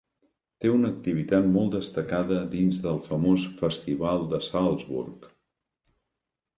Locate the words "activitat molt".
0.95-1.69